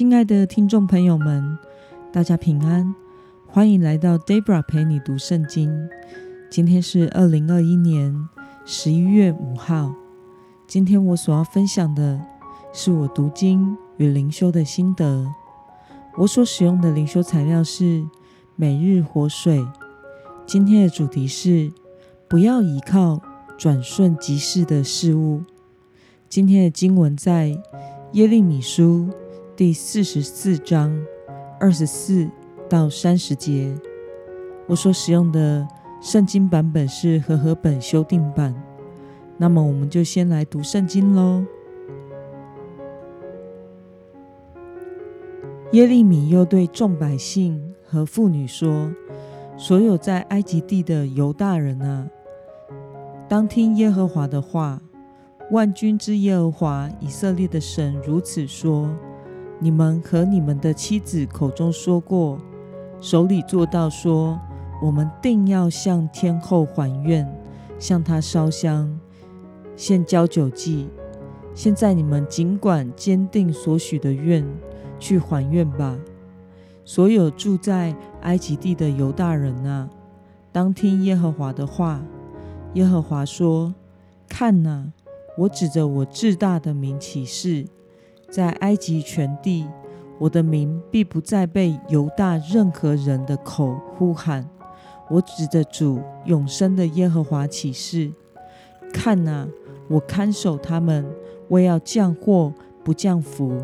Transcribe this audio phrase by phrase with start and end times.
[0.00, 1.58] 亲爱的听众朋友们，
[2.10, 2.94] 大家平安，
[3.46, 5.90] 欢迎来到 Debra 陪你读圣经。
[6.50, 8.26] 今天是二零二一年
[8.64, 9.94] 十一月五号。
[10.66, 12.18] 今天我所要分享的
[12.72, 15.26] 是我读经与灵修的心得。
[16.16, 18.02] 我所使用的灵修材料是
[18.56, 19.62] 每日活水。
[20.46, 21.70] 今天的主题是
[22.26, 23.20] 不要依靠
[23.58, 25.42] 转瞬即逝的事物。
[26.26, 27.54] 今天的经文在
[28.12, 29.10] 耶利米书。
[29.60, 30.90] 第四十四章
[31.60, 32.26] 二十四
[32.66, 33.70] 到三十节，
[34.66, 35.68] 我所使用的
[36.00, 38.54] 圣经版本是和合本修订版。
[39.36, 41.44] 那么，我们就先来读圣经喽。
[45.72, 48.90] 耶利米又对众百姓和妇女说
[49.58, 52.08] ：“所有在埃及地的犹大人啊，
[53.28, 54.80] 当听耶和华的话。
[55.50, 58.88] 万军之耶和华以色列的神如此说。”
[59.62, 62.38] 你们和你们的妻子口中说过，
[62.98, 64.40] 手里做到说，
[64.82, 67.30] 我们定要向天后还愿，
[67.78, 68.98] 向他烧香，
[69.76, 70.88] 献交酒祭。
[71.54, 74.46] 现在你们尽管坚定所许的愿，
[74.98, 75.98] 去还愿吧。
[76.86, 79.90] 所有住在埃及地的犹大人啊，
[80.50, 82.00] 当听耶和华的话。
[82.74, 83.74] 耶和华说
[84.26, 84.92] ：“看哪，
[85.36, 87.66] 我指着我至大的名起誓。”
[88.30, 89.66] 在埃及全地，
[90.18, 94.48] 我的名必不再被犹大任何人的口呼喊。
[95.08, 98.12] 我指着主永生的耶和华起誓：
[98.92, 99.48] 看哪，
[99.88, 101.04] 我看守他们，
[101.48, 103.60] 我要降祸不降福。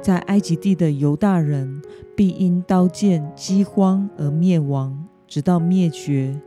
[0.00, 1.82] 在埃及地的犹大人
[2.16, 6.40] 必因刀剑、饥荒而灭亡，直到灭绝。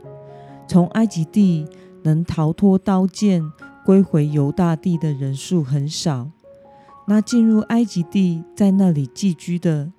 [0.66, 1.68] 从埃及地
[2.02, 3.42] 能逃脱刀剑
[3.84, 6.30] 归回犹大地的人数很少。
[7.06, 9.90] 那进入埃及地，在那里寄居的，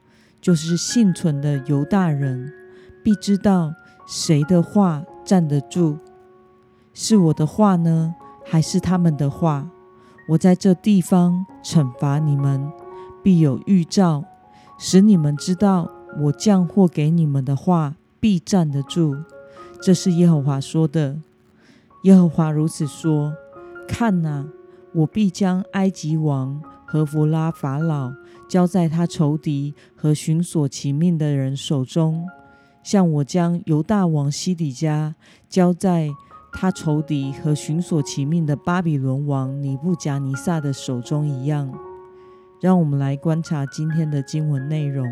[0.41, 2.51] 就是幸存的犹大人，
[3.03, 3.73] 必知道
[4.07, 5.97] 谁的话站得住，
[6.93, 9.69] 是我的话呢，还是他们的话？
[10.29, 12.71] 我在这地方惩罚你们，
[13.21, 14.23] 必有预兆，
[14.77, 15.91] 使你们知道
[16.21, 19.17] 我降祸给你们的话必站得住。
[19.81, 21.17] 这是耶和华说的。
[22.03, 23.33] 耶和华如此说：
[23.87, 24.45] 看哪，
[24.93, 26.61] 我必将埃及王。
[26.93, 28.13] 何弗拉法老
[28.47, 32.27] 交在他仇敌和寻索其命的人手中，
[32.83, 35.15] 像我将犹大王西底家
[35.49, 36.11] 交在
[36.51, 41.73] 他仇敌和寻索其命的巴比伦王尼布甲尼撒的手中一样。
[42.61, 45.03] 让我们来观察今天的经文内容。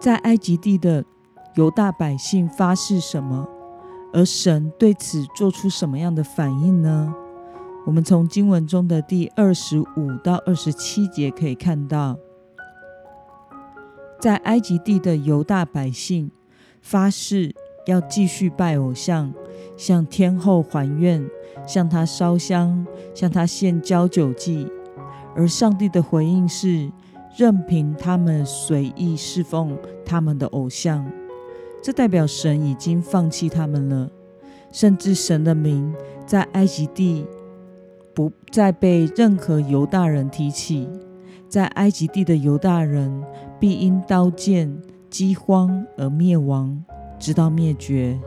[0.00, 1.04] 在埃及地的
[1.56, 3.46] 犹大百姓发誓什么？
[4.14, 7.14] 而神对此做出什么样的反应呢？
[7.88, 12.18] 我们从经文中的第二十五到二十七节可以看到，
[14.20, 16.30] 在埃及地的犹大百姓
[16.82, 17.54] 发誓
[17.86, 19.32] 要继续拜偶像，
[19.74, 21.26] 向天后还愿，
[21.66, 24.70] 向他烧香，向他献交酒祭。
[25.34, 26.92] 而上帝的回应是，
[27.38, 29.74] 任凭他们随意侍奉
[30.04, 31.10] 他们的偶像。
[31.82, 34.10] 这代表神已经放弃他们了，
[34.70, 35.94] 甚至神的名
[36.26, 37.26] 在埃及地。
[38.18, 40.88] 不再被任何犹大人提起，
[41.48, 43.22] 在埃及地的犹大人
[43.60, 44.76] 必因刀剑、
[45.08, 46.82] 饥荒而灭亡，
[47.16, 48.18] 直到灭绝。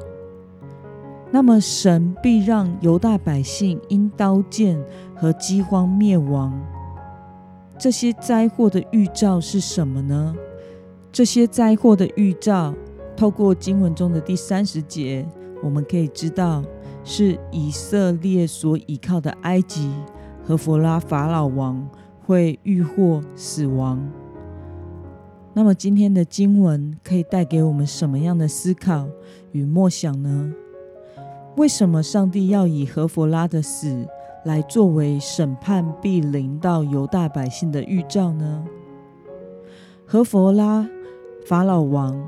[1.29, 4.81] 那么，神必让犹大百姓因刀剑
[5.13, 6.57] 和饥荒灭亡。
[7.77, 10.33] 这些灾祸的预兆是什么呢？
[11.11, 12.73] 这些灾祸的预兆，
[13.17, 15.27] 透过经文中的第三十节，
[15.61, 16.63] 我们可以知道。
[17.03, 19.91] 是以色列所依靠的埃及
[20.43, 21.89] 和弗拉法老王
[22.25, 23.99] 会遇祸死亡。
[25.53, 29.07] 那么今天的经文可以带给我们什么样的思考
[29.51, 30.53] 与默想呢？
[31.57, 34.07] 为什么上帝要以何弗拉的死
[34.45, 38.63] 来作为审判必临到犹大百姓的预兆呢？
[40.05, 40.87] 何弗拉
[41.45, 42.21] 法老王。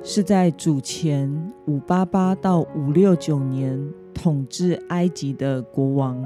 [0.00, 3.76] 是在主前五八八到五六九年
[4.14, 6.24] 统治埃及的国王，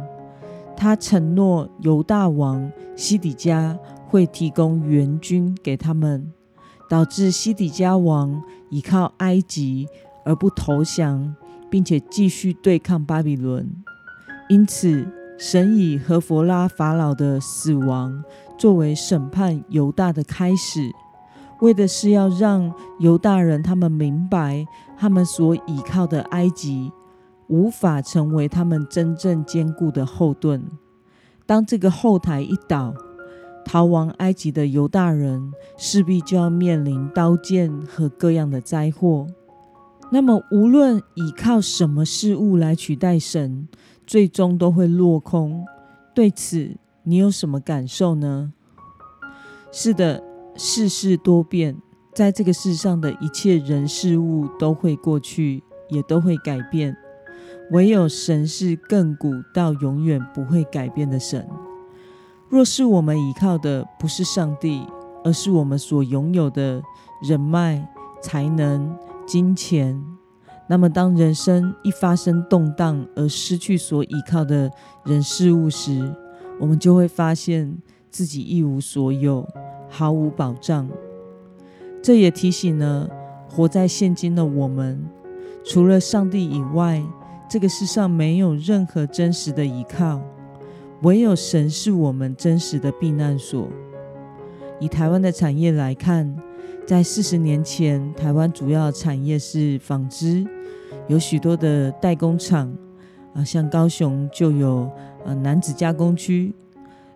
[0.76, 6.32] 他承诺犹大王西底家会提供援军给他们，
[6.88, 9.87] 导致西底家王依靠埃及
[10.25, 11.34] 而不投降，
[11.70, 13.70] 并且继续对抗巴比伦。
[14.49, 15.06] 因此，
[15.38, 18.23] 神以何弗拉法老的死亡
[18.58, 20.90] 作为审判犹大的开始。
[21.61, 24.67] 为的是要让犹大人他们明白，
[24.99, 26.90] 他们所倚靠的埃及
[27.49, 30.62] 无法成为他们真正坚固的后盾。
[31.44, 32.94] 当这个后台一倒，
[33.65, 39.27] 逃亡埃及的犹大人势必就要面临刀剑和各样的灾祸。
[40.11, 43.67] 那么，无论依靠什么事物来取代神，
[44.06, 45.65] 最终都会落空。
[46.15, 48.53] 对此，你有什么感受呢？
[49.71, 50.23] 是的，
[50.55, 51.77] 世事多变，
[52.15, 56.94] 在这个世上的一切人事物都会过去，也都会改变。
[57.72, 61.48] 唯有神是亘古到永远不会改变的神。
[62.50, 64.86] 若是我们依靠的不是上帝，
[65.24, 66.82] 而是我们所拥有的
[67.22, 67.88] 人脉、
[68.20, 68.94] 才能、
[69.26, 69.98] 金钱，
[70.69, 74.70] 那么当人生一发生动荡而失去所依靠的
[75.06, 76.14] 人事物时，
[76.60, 77.78] 我们就会发现
[78.10, 79.48] 自己一无所有，
[79.88, 80.86] 毫无保障。
[82.02, 83.08] 这也提醒了
[83.48, 85.02] 活在现今的我们，
[85.64, 87.02] 除了上帝以外，
[87.52, 90.19] 这个世上没有任何真实的依靠。
[91.02, 93.69] 唯有神是我们真实的避难所。
[94.81, 96.34] 以台湾的产业来看，
[96.87, 100.46] 在四十年前，台湾主要产业是纺织，
[101.08, 102.75] 有许多的代工厂
[103.34, 104.90] 啊，像高雄就有
[105.26, 106.55] 呃男子加工区。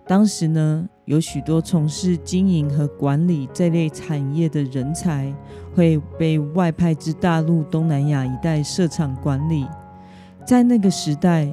[0.07, 5.35] 当时呢，有许多从事经营和管理这类产业的人才
[5.75, 9.65] 会被外派至大陆、东南亚一带设厂管理。
[10.47, 11.49] 在那个时代。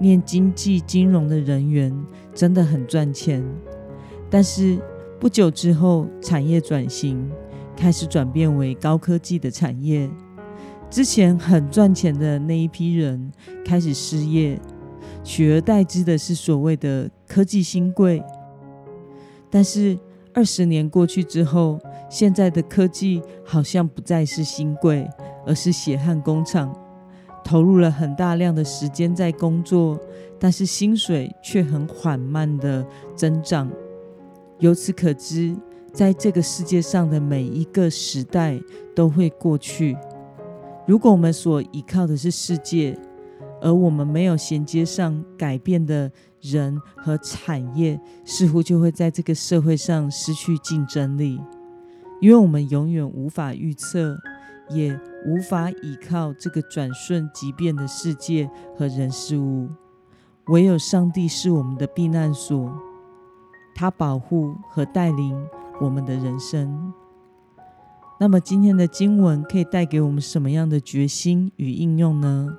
[0.00, 1.92] 念经济金融的人员
[2.32, 3.44] 真的很赚钱，
[4.30, 4.78] 但是
[5.18, 7.28] 不久之后，产业转型
[7.76, 10.08] 开始转变为高科技的产业。
[10.88, 13.32] 之前很赚钱的那一批人
[13.64, 14.56] 开始失业，
[15.24, 18.22] 取而代之的是所谓的科技新贵。
[19.50, 19.98] 但是
[20.32, 21.76] 二十年过去之后，
[22.08, 25.10] 现在的科技好像不再是新贵，
[25.44, 26.72] 而是血汗工厂。
[27.48, 29.98] 投入了很大量的时间在工作，
[30.38, 32.86] 但是薪水却很缓慢的
[33.16, 33.70] 增长。
[34.58, 35.56] 由此可知，
[35.90, 38.60] 在这个世界上的每一个时代
[38.94, 39.96] 都会过去。
[40.86, 42.94] 如果我们所依靠的是世界，
[43.62, 46.12] 而我们没有衔接上改变的
[46.42, 51.40] 人和产业，似乎就会在这个社会上失去竞争力，
[52.20, 54.18] 因为我们永远无法预测。
[54.70, 59.68] 也无法依靠这个转瞬即变的世界和人事物，
[60.48, 62.72] 唯有上帝是我们的避难所，
[63.74, 65.36] 他保护和带领
[65.80, 66.92] 我们的人生。
[68.20, 72.56] 那么，今天的经文可以带给我们什么样的决心与应用呢？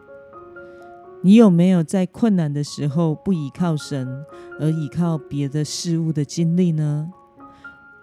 [1.22, 4.24] 你有没有在困难的时候不依靠神，
[4.58, 7.12] 而依靠别的事物的经历呢？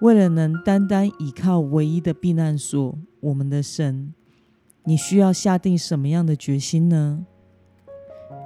[0.02, 4.14] 为了能单单依靠唯一的避难所，我们的神，
[4.84, 7.26] 你需要下定什么样的决心呢？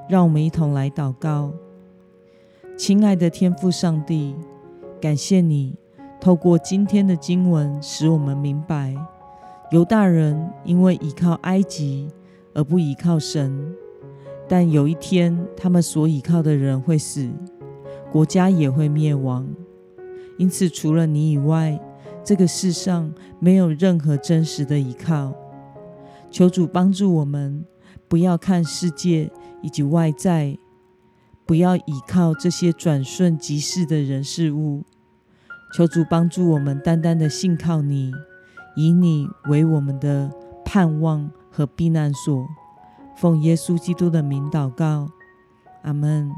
[0.09, 1.53] 让我们一同来祷告。
[2.79, 4.35] 亲爱的天父上帝，
[4.99, 5.77] 感谢你
[6.19, 8.97] 透过今天的经文，使我们明白，
[9.71, 12.09] 犹大人因为依靠埃及
[12.55, 13.75] 而不依靠神，
[14.49, 17.31] 但有一天他们所依靠的人会死，
[18.11, 19.47] 国家也会灭亡。
[20.39, 21.79] 因此，除了你以外，
[22.31, 25.35] 这个世上没有任何真实的依靠。
[26.31, 27.65] 求主帮助我们，
[28.07, 29.33] 不要看世界
[29.63, 30.57] 以及外在，
[31.45, 34.85] 不要依靠这些转瞬即逝的人事物。
[35.75, 38.13] 求主帮助我们，单单的信靠你，
[38.77, 40.31] 以你为我们的
[40.65, 42.47] 盼望和避难所。
[43.17, 45.09] 奉耶稣基督的名祷告，
[45.83, 46.31] 阿门。